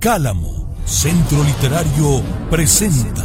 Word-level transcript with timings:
Cálamo, 0.00 0.76
Centro 0.84 1.42
Literario, 1.42 2.22
presenta. 2.48 3.24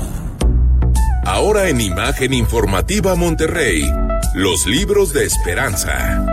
Ahora 1.24 1.70
en 1.70 1.80
Imagen 1.80 2.34
Informativa 2.34 3.14
Monterrey, 3.14 3.88
los 4.34 4.66
libros 4.66 5.14
de 5.14 5.24
esperanza. 5.24 6.33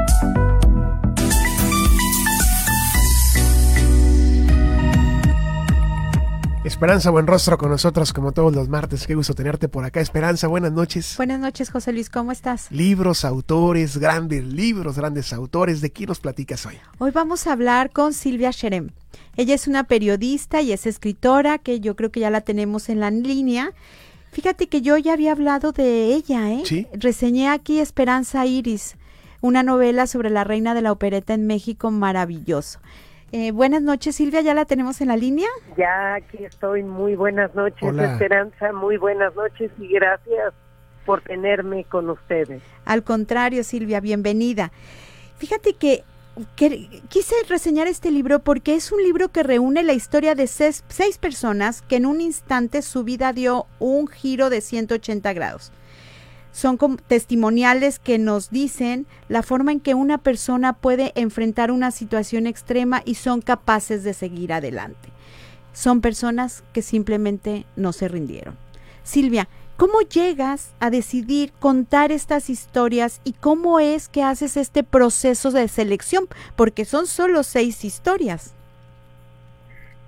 Esperanza 6.62 7.08
Buenrostro 7.08 7.56
con 7.56 7.70
nosotros 7.70 8.12
como 8.12 8.32
todos 8.32 8.54
los 8.54 8.68
martes. 8.68 9.06
Qué 9.06 9.14
gusto 9.14 9.32
tenerte 9.32 9.66
por 9.66 9.82
acá. 9.82 10.02
Esperanza, 10.02 10.46
buenas 10.46 10.72
noches. 10.72 11.14
Buenas 11.16 11.40
noches, 11.40 11.70
José 11.70 11.90
Luis. 11.90 12.10
¿Cómo 12.10 12.32
estás? 12.32 12.70
Libros, 12.70 13.24
autores, 13.24 13.96
grandes 13.96 14.44
libros, 14.44 14.98
grandes 14.98 15.32
autores. 15.32 15.80
¿De 15.80 15.90
quién 15.90 16.08
nos 16.08 16.20
platicas 16.20 16.66
hoy? 16.66 16.74
Hoy 16.98 17.12
vamos 17.12 17.46
a 17.46 17.52
hablar 17.52 17.90
con 17.90 18.12
Silvia 18.12 18.50
Sherem. 18.50 18.90
Ella 19.38 19.54
es 19.54 19.68
una 19.68 19.84
periodista 19.84 20.60
y 20.60 20.72
es 20.72 20.86
escritora 20.86 21.56
que 21.56 21.80
yo 21.80 21.96
creo 21.96 22.10
que 22.12 22.20
ya 22.20 22.28
la 22.28 22.42
tenemos 22.42 22.90
en 22.90 23.00
la 23.00 23.10
línea. 23.10 23.72
Fíjate 24.30 24.68
que 24.68 24.82
yo 24.82 24.98
ya 24.98 25.14
había 25.14 25.32
hablado 25.32 25.72
de 25.72 26.14
ella, 26.14 26.52
¿eh? 26.52 26.64
Sí. 26.66 26.86
Reseñé 26.92 27.48
aquí 27.48 27.78
Esperanza 27.78 28.44
Iris, 28.44 28.96
una 29.40 29.62
novela 29.62 30.06
sobre 30.06 30.28
la 30.28 30.44
reina 30.44 30.74
de 30.74 30.82
la 30.82 30.92
opereta 30.92 31.32
en 31.32 31.46
México 31.46 31.90
maravilloso. 31.90 32.80
Eh, 33.32 33.52
buenas 33.52 33.82
noches, 33.82 34.16
Silvia, 34.16 34.40
¿ya 34.40 34.54
la 34.54 34.64
tenemos 34.64 35.00
en 35.00 35.08
la 35.08 35.16
línea? 35.16 35.46
Ya 35.76 36.14
aquí 36.14 36.44
estoy. 36.44 36.82
Muy 36.82 37.14
buenas 37.14 37.54
noches, 37.54 37.88
Hola. 37.88 38.12
Esperanza. 38.12 38.72
Muy 38.72 38.96
buenas 38.96 39.34
noches 39.36 39.70
y 39.78 39.88
gracias 39.88 40.52
por 41.06 41.22
tenerme 41.22 41.84
con 41.84 42.10
ustedes. 42.10 42.60
Al 42.84 43.04
contrario, 43.04 43.62
Silvia, 43.62 44.00
bienvenida. 44.00 44.72
Fíjate 45.38 45.74
que, 45.74 46.02
que 46.56 46.88
quise 47.08 47.36
reseñar 47.48 47.86
este 47.86 48.10
libro 48.10 48.40
porque 48.40 48.74
es 48.74 48.90
un 48.90 49.02
libro 49.02 49.28
que 49.28 49.44
reúne 49.44 49.84
la 49.84 49.92
historia 49.92 50.34
de 50.34 50.48
seis, 50.48 50.84
seis 50.88 51.16
personas 51.16 51.82
que 51.82 51.96
en 51.96 52.06
un 52.06 52.20
instante 52.20 52.82
su 52.82 53.04
vida 53.04 53.32
dio 53.32 53.66
un 53.78 54.08
giro 54.08 54.50
de 54.50 54.60
180 54.60 55.32
grados. 55.34 55.72
Son 56.52 56.78
testimoniales 57.06 57.98
que 57.98 58.18
nos 58.18 58.50
dicen 58.50 59.06
la 59.28 59.42
forma 59.42 59.72
en 59.72 59.80
que 59.80 59.94
una 59.94 60.18
persona 60.18 60.72
puede 60.72 61.12
enfrentar 61.14 61.70
una 61.70 61.90
situación 61.90 62.46
extrema 62.46 63.02
y 63.04 63.14
son 63.14 63.40
capaces 63.40 64.02
de 64.02 64.14
seguir 64.14 64.52
adelante. 64.52 65.10
Son 65.72 66.00
personas 66.00 66.64
que 66.72 66.82
simplemente 66.82 67.64
no 67.76 67.92
se 67.92 68.08
rindieron. 68.08 68.56
Silvia, 69.04 69.48
¿cómo 69.76 70.00
llegas 70.00 70.74
a 70.80 70.90
decidir 70.90 71.52
contar 71.58 72.10
estas 72.10 72.50
historias 72.50 73.20
y 73.24 73.32
cómo 73.32 73.78
es 73.78 74.08
que 74.08 74.22
haces 74.22 74.56
este 74.56 74.82
proceso 74.82 75.52
de 75.52 75.68
selección? 75.68 76.26
Porque 76.56 76.84
son 76.84 77.06
solo 77.06 77.44
seis 77.44 77.84
historias. 77.84 78.54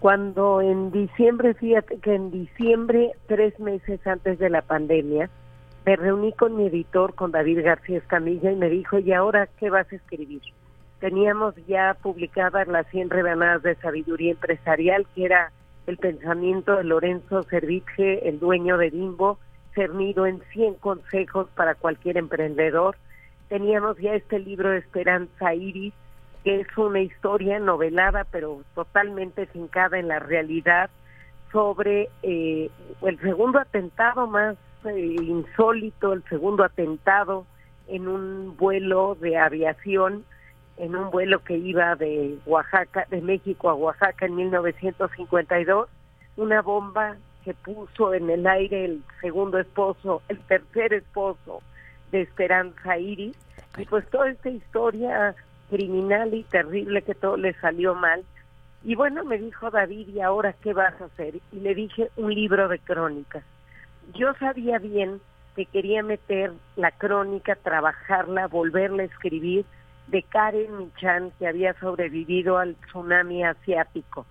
Cuando 0.00 0.60
en 0.60 0.90
diciembre, 0.90 1.54
fíjate 1.54 1.98
que 1.98 2.16
en 2.16 2.32
diciembre, 2.32 3.12
tres 3.28 3.58
meses 3.60 4.04
antes 4.04 4.40
de 4.40 4.50
la 4.50 4.62
pandemia, 4.62 5.30
me 5.84 5.96
reuní 5.96 6.32
con 6.32 6.56
mi 6.56 6.66
editor, 6.66 7.14
con 7.14 7.32
David 7.32 7.64
García 7.64 7.98
Escamilla, 7.98 8.52
y 8.52 8.56
me 8.56 8.68
dijo, 8.68 8.98
¿y 8.98 9.12
ahora 9.12 9.48
qué 9.58 9.68
vas 9.70 9.90
a 9.92 9.96
escribir? 9.96 10.42
Teníamos 11.00 11.54
ya 11.66 11.96
publicadas 12.00 12.68
las 12.68 12.86
100 12.88 13.10
rebanadas 13.10 13.62
de 13.62 13.74
sabiduría 13.76 14.30
empresarial, 14.30 15.06
que 15.14 15.24
era 15.24 15.50
el 15.88 15.96
pensamiento 15.96 16.76
de 16.76 16.84
Lorenzo 16.84 17.42
Servitje, 17.42 18.28
el 18.28 18.38
dueño 18.38 18.78
de 18.78 18.90
Bimbo, 18.90 19.38
cernido 19.74 20.26
en 20.26 20.40
100 20.52 20.74
consejos 20.74 21.48
para 21.56 21.74
cualquier 21.74 22.18
emprendedor. 22.18 22.96
Teníamos 23.48 23.98
ya 23.98 24.14
este 24.14 24.38
libro 24.38 24.70
de 24.70 24.78
Esperanza 24.78 25.54
Iris, 25.54 25.94
que 26.44 26.60
es 26.60 26.76
una 26.76 27.00
historia 27.00 27.58
novelada, 27.58 28.24
pero 28.30 28.62
totalmente 28.76 29.46
fincada 29.46 29.98
en 29.98 30.06
la 30.06 30.20
realidad, 30.20 30.90
sobre 31.50 32.08
eh, 32.22 32.70
el 33.02 33.20
segundo 33.20 33.58
atentado 33.58 34.28
más 34.28 34.56
insólito, 34.90 36.12
el 36.12 36.22
segundo 36.24 36.64
atentado 36.64 37.46
en 37.88 38.08
un 38.08 38.56
vuelo 38.56 39.16
de 39.20 39.36
aviación, 39.36 40.24
en 40.76 40.96
un 40.96 41.10
vuelo 41.10 41.42
que 41.44 41.56
iba 41.56 41.94
de 41.96 42.38
Oaxaca, 42.46 43.06
de 43.10 43.20
México 43.20 43.70
a 43.70 43.74
Oaxaca 43.74 44.26
en 44.26 44.36
1952, 44.36 45.88
una 46.36 46.62
bomba 46.62 47.16
que 47.44 47.54
puso 47.54 48.14
en 48.14 48.30
el 48.30 48.46
aire 48.46 48.84
el 48.84 49.02
segundo 49.20 49.58
esposo, 49.58 50.22
el 50.28 50.38
tercer 50.40 50.94
esposo 50.94 51.60
de 52.10 52.22
Esperanza 52.22 52.98
Iris, 52.98 53.36
y 53.78 53.84
pues 53.86 54.08
toda 54.10 54.30
esta 54.30 54.50
historia 54.50 55.34
criminal 55.70 56.34
y 56.34 56.44
terrible 56.44 57.02
que 57.02 57.14
todo 57.14 57.36
le 57.36 57.54
salió 57.54 57.94
mal. 57.94 58.22
Y 58.84 58.94
bueno, 58.94 59.24
me 59.24 59.38
dijo 59.38 59.70
David, 59.70 60.08
¿y 60.08 60.20
ahora 60.20 60.54
qué 60.62 60.72
vas 60.72 61.00
a 61.00 61.06
hacer? 61.06 61.36
Y 61.52 61.60
le 61.60 61.74
dije, 61.74 62.10
un 62.16 62.34
libro 62.34 62.68
de 62.68 62.78
crónicas. 62.78 63.44
Yo 64.14 64.34
sabía 64.34 64.78
bien 64.78 65.20
que 65.56 65.66
quería 65.66 66.02
meter 66.02 66.52
la 66.76 66.90
crónica, 66.92 67.56
trabajarla, 67.56 68.48
volverla 68.48 69.02
a 69.02 69.06
escribir 69.06 69.64
de 70.06 70.22
Karen 70.22 70.78
Michan, 70.78 71.30
que 71.38 71.46
había 71.46 71.78
sobrevivido 71.78 72.58
al 72.58 72.74
tsunami 72.76 73.44
asiático. 73.44 74.26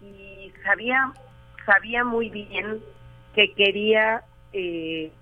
Y 0.00 0.52
sabía, 0.62 1.12
sabía 1.66 2.04
muy 2.04 2.30
bien 2.30 2.80
que 3.34 3.52
quería 3.54 4.22
eh, 4.52 5.12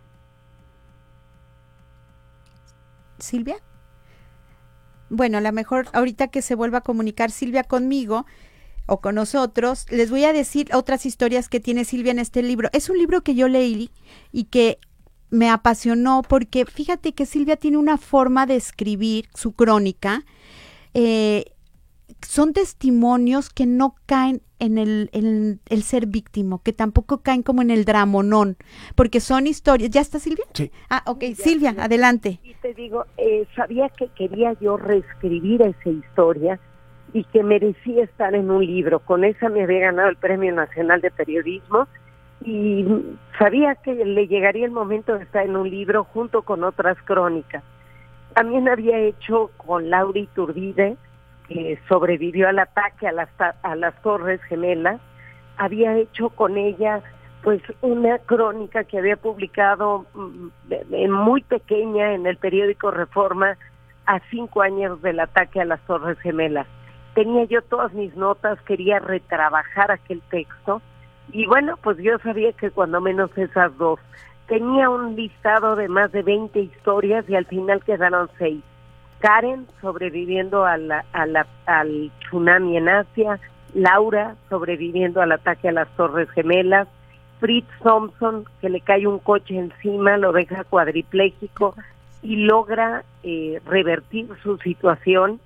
Silvia. 3.19 3.57
Bueno, 5.09 5.39
a 5.39 5.41
lo 5.41 5.53
mejor 5.53 5.87
ahorita 5.93 6.29
que 6.29 6.43
se 6.43 6.55
vuelva 6.55 6.79
a 6.79 6.83
comunicar 6.83 7.31
Silvia 7.31 7.65
conmigo 7.65 8.27
o 8.87 9.01
con 9.01 9.15
nosotros, 9.15 9.87
les 9.91 10.11
voy 10.11 10.25
a 10.25 10.33
decir 10.33 10.69
otras 10.75 11.07
historias 11.07 11.49
que 11.49 11.61
tiene 11.61 11.85
Silvia 11.85 12.13
en 12.13 12.19
este 12.19 12.43
libro. 12.43 12.69
Es 12.73 12.91
un 12.91 12.99
libro 12.99 13.23
que 13.23 13.35
yo 13.35 13.49
leí 13.49 13.91
y 14.33 14.45
que 14.45 14.79
me 15.31 15.49
apasionó 15.49 16.23
porque 16.23 16.67
fíjate 16.67 17.13
que 17.13 17.27
Silvia 17.27 17.57
tiene 17.57 17.79
una 17.79 17.97
forma 17.97 18.47
de 18.47 18.57
escribir 18.57 19.29
su 19.35 19.53
crónica. 19.53 20.25
eh, 20.95 21.45
son 22.27 22.53
testimonios 22.53 23.51
que 23.51 23.67
no 23.67 23.97
caen 24.07 24.43
en 24.59 24.79
el, 24.79 25.11
en 25.13 25.61
el 25.69 25.83
ser 25.83 26.07
víctima, 26.07 26.61
que 26.63 26.73
tampoco 26.73 27.23
caen 27.23 27.43
como 27.43 27.63
en 27.63 27.71
el 27.71 27.85
dramonón, 27.85 28.57
porque 28.95 29.21
son 29.21 29.47
historias. 29.47 29.91
¿Ya 29.91 30.01
está 30.01 30.21
Silvia? 30.21 30.45
Sí. 30.55 30.71
Ah, 30.89 31.03
ok. 31.07 31.25
Silvia, 31.35 31.75
adelante. 31.79 32.39
Y 32.45 32.55
te 32.55 32.75
digo, 32.75 33.07
eh, 33.17 33.47
sabía 33.57 33.89
que 33.89 34.09
quería 34.09 34.55
yo 34.61 34.77
reescribir 34.77 35.63
esa 35.63 35.91
historia 35.91 36.61
y 37.13 37.25
que 37.25 37.43
merecía 37.43 38.05
estar 38.05 38.35
en 38.35 38.51
un 38.51 38.65
libro. 38.65 39.01
Con 39.01 39.25
esa 39.25 39.49
me 39.49 39.63
había 39.65 39.81
ganado 39.81 40.09
el 40.09 40.17
Premio 40.17 40.53
Nacional 40.55 41.01
de 41.01 41.11
Periodismo 41.11 41.87
y 42.45 42.87
sabía 43.39 43.75
que 43.77 43.95
le 43.95 44.27
llegaría 44.27 44.65
el 44.65 44.71
momento 44.73 45.17
de 45.17 45.25
estar 45.25 45.45
en 45.45 45.57
un 45.57 45.69
libro 45.71 46.05
junto 46.05 46.43
con 46.43 46.65
otras 46.65 46.97
crónicas. 47.05 47.63
También 48.35 48.69
había 48.69 48.99
hecho 48.99 49.51
con 49.59 49.91
Laura 49.91 50.19
Iturbide, 50.19 50.97
que 51.49 51.79
sobrevivió 51.89 52.49
al 52.49 52.59
ataque 52.59 53.07
a 53.07 53.13
las, 53.13 53.29
a 53.63 53.77
las 53.77 53.95
Torres 54.03 54.41
Gemelas, 54.45 55.01
había 55.59 55.97
hecho 55.99 56.31
con 56.31 56.57
ella 56.57 57.03
pues 57.43 57.61
una 57.83 58.19
crónica 58.19 58.85
que 58.85 58.99
había 58.99 59.17
publicado 59.17 60.07
mm, 60.15 60.47
de- 60.69 61.09
muy 61.09 61.43
pequeña 61.43 62.15
en 62.15 62.27
el 62.27 62.37
periódico 62.39 62.91
Reforma 62.91 63.57
a 64.07 64.21
cinco 64.31 64.63
años 64.63 65.03
del 65.03 65.21
ataque 65.21 65.61
a 65.61 65.65
las 65.65 65.81
Torres 65.83 66.19
Gemelas. 66.21 66.67
Tenía 67.15 67.45
yo 67.45 67.63
todas 67.63 67.93
mis 67.93 68.17
notas, 68.17 68.61
quería 68.63 68.99
retrabajar 68.99 69.91
aquel 69.91 70.23
texto 70.31 70.81
y 71.31 71.47
bueno, 71.47 71.77
pues 71.83 71.99
yo 71.99 72.19
sabía 72.19 72.53
que 72.53 72.71
cuando 72.71 73.01
menos 73.01 73.31
esas 73.37 73.77
dos. 73.79 74.01
Tenía 74.49 74.91
un 74.91 75.15
listado 75.17 75.77
de 75.77 75.89
más 75.89 76.13
de 76.13 76.23
20 76.23 76.59
historias 76.61 77.25
y 77.29 77.35
al 77.37 77.47
final 77.47 77.83
quedaron 77.85 78.29
seis. 78.39 78.63
Karen 79.21 79.67
sobreviviendo 79.81 80.65
a 80.65 80.77
la- 80.77 81.05
al 81.67 82.11
tsunami 82.21 82.77
en 82.77 82.89
Asia, 82.89 83.39
Laura 83.73 84.35
sobreviviendo 84.51 85.23
al 85.23 85.33
ataque 85.33 85.69
a 85.69 85.73
las 85.73 85.89
Torres 85.97 86.29
Gemelas, 86.31 86.89
Fritz 87.41 87.69
Thompson 87.83 88.45
que 88.61 88.69
le 88.69 88.81
cae 88.81 89.07
un 89.07 89.19
coche 89.19 89.57
encima, 89.57 90.17
lo 90.17 90.33
deja 90.33 90.65
cuadripléjico 90.65 91.75
y 92.23 92.37
logra 92.37 93.05
eh, 93.23 93.61
revertir 93.65 94.29
su 94.43 94.59
situación 94.59 95.41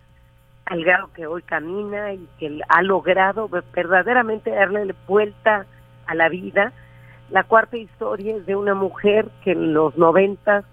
al 0.67 0.85
grado 0.85 1.11
que 1.15 1.27
hoy 1.27 1.43
camina 1.43 2.13
y 2.13 2.29
que 2.39 2.61
ha 2.69 2.83
logrado 2.83 3.49
verdaderamente 3.73 4.51
darle 4.51 4.95
vuelta 5.07 5.65
a 6.07 6.15
la 6.15 6.29
vida. 6.29 6.73
La 7.31 7.45
cuarta 7.45 7.77
historia 7.77 8.37
es 8.37 8.47
de 8.47 8.57
una 8.57 8.75
mujer 8.75 9.29
que 9.43 9.53
en 9.53 9.73
los 9.73 9.97
noventas 9.97 10.65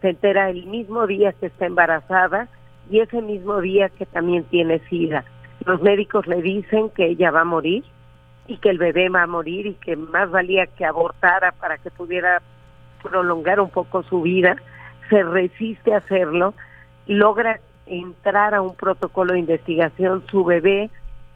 se 0.00 0.10
entera 0.10 0.50
el 0.50 0.66
mismo 0.66 1.06
día 1.06 1.32
que 1.32 1.46
está 1.46 1.66
embarazada 1.66 2.48
y 2.90 3.00
ese 3.00 3.20
mismo 3.20 3.60
día 3.60 3.90
que 3.90 4.06
también 4.06 4.44
tiene 4.44 4.80
SIDA. 4.88 5.24
Los 5.64 5.80
médicos 5.82 6.26
le 6.26 6.42
dicen 6.42 6.90
que 6.90 7.06
ella 7.06 7.30
va 7.30 7.42
a 7.42 7.44
morir 7.44 7.84
y 8.46 8.56
que 8.56 8.70
el 8.70 8.78
bebé 8.78 9.08
va 9.10 9.22
a 9.22 9.26
morir 9.26 9.66
y 9.66 9.74
que 9.74 9.96
más 9.96 10.30
valía 10.30 10.66
que 10.66 10.84
abortara 10.84 11.52
para 11.52 11.78
que 11.78 11.90
pudiera 11.90 12.42
prolongar 13.02 13.60
un 13.60 13.70
poco 13.70 14.02
su 14.02 14.22
vida. 14.22 14.56
Se 15.08 15.22
resiste 15.22 15.94
a 15.94 15.98
hacerlo, 15.98 16.54
logra 17.06 17.60
entrar 17.86 18.54
a 18.54 18.62
un 18.62 18.74
protocolo 18.74 19.32
de 19.32 19.40
investigación, 19.40 20.24
su 20.30 20.44
bebé 20.44 20.90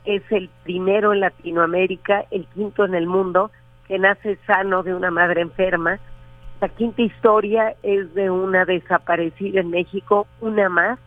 es 0.04 0.22
el 0.30 0.48
primero 0.62 1.12
en 1.12 1.20
Latinoamérica, 1.20 2.24
el 2.30 2.46
quinto 2.46 2.84
en 2.84 2.94
el 2.94 3.06
mundo, 3.06 3.50
que 3.88 3.98
nace 3.98 4.38
sano 4.46 4.82
de 4.82 4.94
una 4.94 5.10
madre 5.10 5.40
enferma. 5.40 5.98
La 6.60 6.68
quinta 6.68 7.02
historia 7.02 7.74
es 7.82 8.14
de 8.14 8.30
una 8.30 8.64
desaparecida 8.64 9.60
en 9.60 9.70
México, 9.70 10.26
una 10.40 10.68
más, 10.68 10.98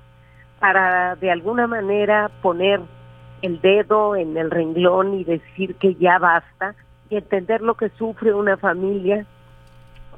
para 0.60 1.16
de 1.16 1.32
alguna 1.32 1.68
manera 1.68 2.30
poner 2.42 2.82
el 3.42 3.62
dedo 3.62 4.16
en 4.16 4.38
el 4.38 4.52
renglón 4.52 5.14
y 5.14 5.24
decir 5.24 5.76
que 5.76 5.96
ya 5.96 6.20
basta 6.20 6.76
y 7.10 7.16
entender 7.16 7.62
lo 7.62 7.76
que 7.76 7.90
sufre 7.90 8.34
una 8.34 8.58
familia 8.58 9.26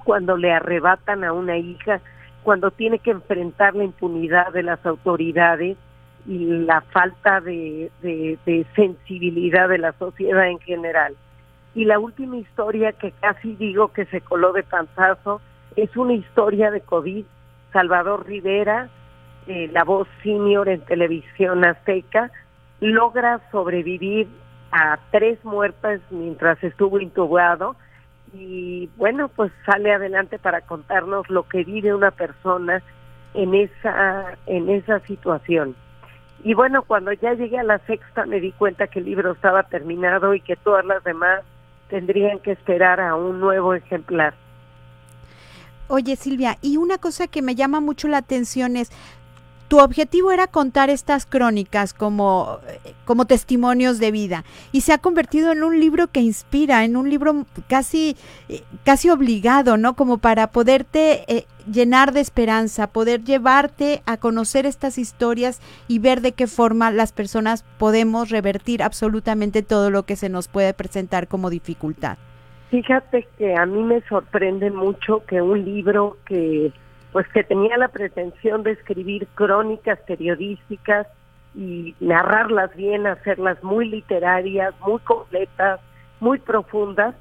cuando 0.04 0.36
le 0.38 0.52
arrebatan 0.52 1.24
a 1.24 1.34
una 1.34 1.58
hija, 1.58 2.02
cuando 2.44 2.72
tiene 2.72 3.00
que 3.00 3.12
enfrentar 3.12 3.76
la 3.76 3.84
impunidad 3.84 4.52
de 4.52 4.64
las 4.64 4.84
autoridades 4.86 5.78
y 6.28 6.46
la 6.46 6.82
falta 6.82 7.42
de, 7.42 7.92
sensibilidad 8.76 9.70
de 9.70 9.78
la 9.78 9.94
sociedad 9.94 10.48
en 10.48 10.60
general. 10.60 11.16
Y 11.74 11.86
la 11.86 12.00
última 12.00 12.38
historia 12.38 12.92
que 12.92 13.12
casi 13.12 13.56
digo 13.56 13.90
que 13.94 14.06
se 14.06 14.22
coló 14.22 14.54
de 14.54 14.64
panzazo 14.64 15.42
es 15.76 15.96
una 15.96 16.14
historia 16.14 16.70
de 16.70 16.82
COVID. 16.82 17.26
Salvador 17.72 18.26
Rivera, 18.28 18.90
eh, 19.48 19.70
la 19.72 19.84
voz 19.84 20.08
senior 20.22 20.68
en 20.68 20.82
televisión 20.82 21.64
azteca, 21.64 22.30
logra 22.82 23.40
sobrevivir 23.52 24.28
a 24.72 25.00
tres 25.12 25.44
muertas 25.46 26.02
mientras 26.10 26.62
estuvo 26.64 27.00
intubado 27.00 27.76
y 28.34 28.90
bueno, 28.98 29.30
pues 29.30 29.52
sale 29.66 29.94
adelante 29.94 30.40
para 30.40 30.62
contarnos 30.62 31.30
lo 31.30 31.48
que 31.48 31.64
vive 31.64 31.94
una 31.94 32.12
persona 32.12 32.82
en 33.34 33.54
esa 33.54 34.38
en 34.46 34.70
esa 34.70 35.00
situación. 35.02 35.76
Y 36.44 36.54
bueno, 36.54 36.84
cuando 36.84 37.12
ya 37.14 37.34
llegué 37.34 37.60
a 37.60 37.64
la 37.64 37.80
sexta 37.80 38.26
me 38.26 38.40
di 38.40 38.52
cuenta 38.52 38.88
que 38.88 39.00
el 39.00 39.06
libro 39.06 39.34
estaba 39.34 39.64
terminado 39.64 40.34
y 40.34 40.42
que 40.42 40.56
todas 40.56 40.86
las 40.86 41.04
demás 41.04 41.44
tendrían 41.90 42.40
que 42.40 42.52
esperar 42.52 43.00
a 43.00 43.16
un 43.16 43.40
nuevo 43.40 43.74
ejemplar. 43.74 44.34
Oye 45.88 46.16
Silvia, 46.16 46.58
y 46.62 46.78
una 46.78 46.98
cosa 46.98 47.28
que 47.28 47.42
me 47.42 47.54
llama 47.54 47.82
mucho 47.82 48.08
la 48.08 48.18
atención 48.18 48.78
es, 48.78 48.92
tu 49.72 49.80
objetivo 49.80 50.34
era 50.34 50.48
contar 50.48 50.90
estas 50.90 51.26
crónicas 51.26 51.94
como, 51.94 52.60
como 53.06 53.24
testimonios 53.24 54.00
de 54.00 54.12
vida 54.12 54.44
y 54.74 54.82
se 54.82 54.92
ha 54.92 54.98
convertido 54.98 55.54
en 55.54 55.64
un 55.64 55.80
libro 55.80 56.08
que 56.08 56.20
inspira, 56.20 56.84
en 56.84 56.98
un 56.98 57.10
libro 57.10 57.46
casi, 57.70 58.18
casi 58.84 59.10
obligado, 59.10 59.78
¿no? 59.78 59.94
Como 59.94 60.18
para 60.18 60.48
poderte 60.48 61.24
eh, 61.34 61.46
llenar 61.72 62.12
de 62.12 62.20
esperanza, 62.20 62.88
poder 62.88 63.24
llevarte 63.24 64.02
a 64.06 64.18
conocer 64.18 64.66
estas 64.66 64.98
historias 64.98 65.62
y 65.88 66.00
ver 66.00 66.20
de 66.20 66.34
qué 66.34 66.48
forma 66.48 66.92
las 66.92 67.14
personas 67.14 67.64
podemos 67.78 68.30
revertir 68.30 68.84
absolutamente 68.84 69.62
todo 69.62 69.90
lo 69.90 70.04
que 70.04 70.18
se 70.18 70.28
nos 70.28 70.50
puede 70.50 70.74
presentar 70.74 71.30
como 71.30 71.50
dificultad. 71.50 72.18
Fíjate 72.72 73.26
que 73.38 73.56
a 73.56 73.66
mí 73.66 73.82
me 73.84 74.02
sorprende 74.10 74.70
mucho 74.70 75.24
que 75.26 75.42
un 75.42 75.64
libro 75.64 76.18
que 76.26 76.74
pues 77.12 77.28
que 77.30 77.44
tenía 77.44 77.78
la 77.78 77.90
pretensión 77.90 78.64
de 78.64 78.72
escribir 78.72 79.28
crónicas 79.36 80.00
periodísticas 80.08 81.08
y 81.54 81.96
narrarlas 82.00 82.74
bien, 82.76 83.06
hacerlas 83.06 83.62
muy 83.64 83.90
literarias, 83.90 84.74
muy 84.86 85.00
completas, 85.00 85.82
muy 86.20 86.40
profundas, 86.40 87.16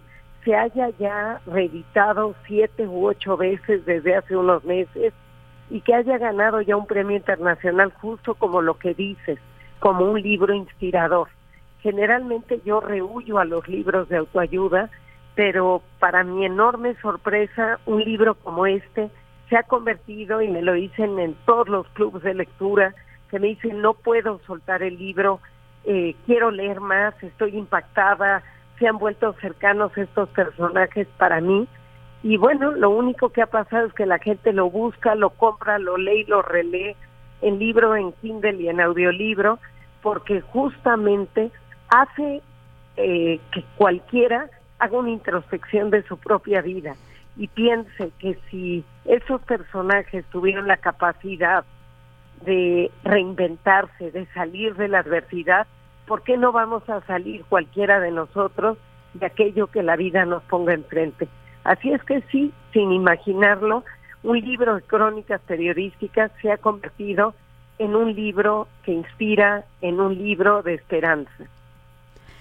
se 0.44 0.54
haya 0.54 0.90
ya 0.98 1.40
reeditado 1.46 2.34
siete 2.46 2.86
u 2.86 3.08
ocho 3.08 3.36
veces 3.36 3.84
desde 3.84 4.14
hace 4.14 4.36
unos 4.36 4.64
meses 4.64 5.12
y 5.68 5.80
que 5.80 5.94
haya 5.94 6.18
ganado 6.18 6.60
ya 6.60 6.76
un 6.76 6.86
premio 6.86 7.16
internacional 7.16 7.92
justo 8.00 8.34
como 8.34 8.62
lo 8.62 8.74
que 8.74 8.94
dices, 8.94 9.38
como 9.80 10.04
un 10.04 10.20
libro 10.20 10.54
inspirador. 10.54 11.28
Generalmente 11.80 12.60
yo 12.64 12.80
rehuyo 12.80 13.38
a 13.38 13.44
los 13.44 13.66
libros 13.68 14.08
de 14.08 14.18
autoayuda, 14.18 14.90
pero 15.34 15.82
para 15.98 16.24
mi 16.24 16.44
enorme 16.44 16.94
sorpresa, 17.00 17.78
un 17.86 18.02
libro 18.02 18.34
como 18.34 18.66
este 18.66 19.10
se 19.50 19.56
ha 19.56 19.64
convertido, 19.64 20.40
y 20.40 20.48
me 20.48 20.62
lo 20.62 20.72
dicen 20.74 21.18
en 21.18 21.34
todos 21.44 21.68
los 21.68 21.86
clubes 21.88 22.22
de 22.22 22.34
lectura, 22.34 22.94
que 23.30 23.40
me 23.40 23.48
dicen, 23.48 23.82
no 23.82 23.94
puedo 23.94 24.40
soltar 24.46 24.82
el 24.82 24.96
libro, 24.96 25.40
eh, 25.84 26.14
quiero 26.24 26.52
leer 26.52 26.80
más, 26.80 27.20
estoy 27.20 27.56
impactada, 27.56 28.44
se 28.78 28.86
han 28.86 28.98
vuelto 28.98 29.34
cercanos 29.40 29.96
estos 29.98 30.28
personajes 30.30 31.08
para 31.18 31.40
mí. 31.40 31.66
Y 32.22 32.36
bueno, 32.36 32.70
lo 32.70 32.90
único 32.90 33.30
que 33.30 33.42
ha 33.42 33.46
pasado 33.46 33.88
es 33.88 33.92
que 33.92 34.06
la 34.06 34.18
gente 34.18 34.52
lo 34.52 34.70
busca, 34.70 35.16
lo 35.16 35.30
compra, 35.30 35.78
lo 35.78 35.96
lee 35.96 36.20
y 36.20 36.24
lo 36.24 36.42
relee 36.42 36.96
en 37.42 37.58
libro, 37.58 37.96
en 37.96 38.12
Kindle 38.12 38.62
y 38.62 38.68
en 38.68 38.80
audiolibro, 38.80 39.58
porque 40.00 40.42
justamente 40.42 41.50
hace 41.88 42.40
eh, 42.96 43.40
que 43.52 43.64
cualquiera 43.76 44.48
haga 44.78 44.96
una 44.96 45.10
introspección 45.10 45.90
de 45.90 46.02
su 46.04 46.16
propia 46.18 46.62
vida 46.62 46.94
y 47.36 47.48
piense 47.48 48.10
que 48.18 48.38
si 48.50 48.84
esos 49.04 49.40
personajes 49.42 50.24
tuvieron 50.26 50.66
la 50.66 50.76
capacidad 50.76 51.64
de 52.44 52.90
reinventarse, 53.04 54.10
de 54.10 54.26
salir 54.34 54.74
de 54.76 54.88
la 54.88 55.00
adversidad, 55.00 55.66
¿por 56.06 56.22
qué 56.22 56.36
no 56.36 56.52
vamos 56.52 56.88
a 56.88 57.00
salir 57.02 57.44
cualquiera 57.48 58.00
de 58.00 58.10
nosotros 58.10 58.78
de 59.14 59.26
aquello 59.26 59.66
que 59.66 59.82
la 59.82 59.96
vida 59.96 60.24
nos 60.24 60.42
ponga 60.44 60.74
enfrente? 60.74 61.28
Así 61.64 61.92
es 61.92 62.02
que 62.04 62.22
sí, 62.30 62.52
sin 62.72 62.92
imaginarlo, 62.92 63.84
un 64.22 64.40
libro 64.40 64.76
de 64.76 64.82
crónicas 64.82 65.40
periodísticas 65.42 66.30
se 66.40 66.50
ha 66.50 66.58
convertido 66.58 67.34
en 67.78 67.96
un 67.96 68.14
libro 68.14 68.68
que 68.84 68.92
inspira, 68.92 69.64
en 69.80 70.00
un 70.00 70.14
libro 70.16 70.62
de 70.62 70.74
esperanza. 70.74 71.44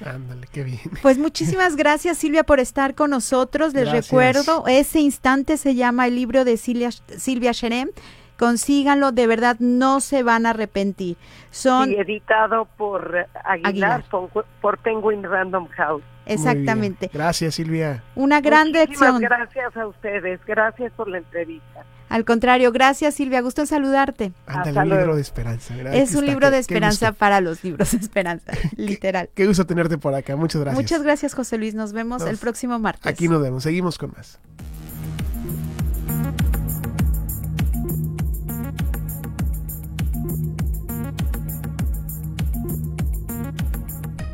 Ándale, 0.05 0.47
qué 0.51 0.63
bien. 0.63 0.79
Pues 1.01 1.17
muchísimas 1.17 1.75
gracias 1.75 2.17
Silvia 2.17 2.43
por 2.43 2.59
estar 2.59 2.95
con 2.95 3.09
nosotros. 3.09 3.73
Les 3.73 3.91
recuerdo, 3.91 4.65
ese 4.67 4.99
instante 4.99 5.57
se 5.57 5.75
llama 5.75 6.07
el 6.07 6.15
libro 6.15 6.45
de 6.45 6.57
Silvia, 6.57 6.89
Silvia 7.17 7.51
Sherem. 7.51 7.89
Consíganlo, 8.39 9.11
de 9.11 9.27
verdad 9.27 9.57
no 9.59 9.99
se 9.99 10.23
van 10.23 10.45
a 10.45 10.51
arrepentir. 10.51 11.17
Son 11.51 11.91
editado 11.91 12.69
por 12.77 13.27
Aguilar, 13.43 14.05
Por, 14.61 14.77
Penguin 14.77 15.23
Random 15.23 15.67
House. 15.67 16.03
Exactamente. 16.25 17.09
Gracias 17.13 17.55
Silvia. 17.55 18.01
Una 18.15 18.39
gran 18.39 18.71
lección. 18.71 19.19
Gracias 19.19 19.75
a 19.75 19.87
ustedes, 19.87 20.39
gracias 20.45 20.93
por 20.93 21.09
la 21.09 21.17
entrevista. 21.17 21.83
Al 22.07 22.23
contrario, 22.23 22.71
gracias 22.71 23.15
Silvia, 23.15 23.41
gusto 23.41 23.59
en 23.59 23.67
saludarte. 23.67 24.31
Ándale, 24.47 24.79
un 24.79 24.97
libro 24.97 25.15
de 25.17 25.21
esperanza. 25.21 25.75
Es 25.91 26.15
un 26.15 26.25
libro 26.25 26.49
de 26.49 26.59
esperanza 26.59 27.11
para 27.11 27.41
los 27.41 27.61
libros 27.65 27.91
de 27.91 27.97
esperanza, 27.97 28.53
literal. 28.77 29.29
Qué, 29.35 29.47
gusto 29.47 29.65
tenerte 29.65 29.97
por 29.97 30.15
acá, 30.15 30.37
muchas 30.37 30.61
gracias. 30.61 30.81
Muchas 30.81 31.03
gracias 31.03 31.33
José 31.33 31.57
Luis, 31.57 31.75
nos 31.75 31.91
vemos 31.91 32.25
el 32.25 32.37
próximo 32.37 32.79
martes. 32.79 33.05
Aquí 33.05 33.27
nos 33.27 33.41
vemos, 33.41 33.63
seguimos 33.63 33.97
con 33.97 34.13
más. 34.15 34.39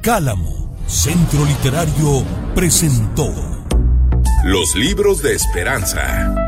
Cálamo, 0.05 0.77
Centro 0.85 1.43
Literario, 1.45 2.23
presentó 2.53 3.33
Los 4.43 4.75
libros 4.75 5.23
de 5.23 5.33
esperanza 5.33 6.44